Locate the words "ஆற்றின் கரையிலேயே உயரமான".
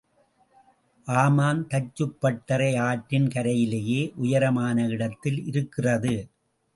2.79-4.87